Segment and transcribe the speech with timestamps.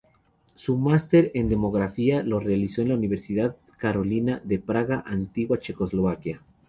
[0.55, 6.41] Su máster en Demografía lo realizó en la Universidad Carolina de Praga, antigua Checoslovaquia.